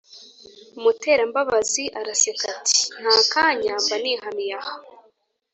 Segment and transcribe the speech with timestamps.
[0.81, 4.73] Muterambabazi araseka ati"ntakanya mba nihamiye aha